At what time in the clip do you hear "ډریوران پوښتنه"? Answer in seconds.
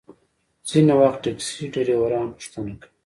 1.73-2.73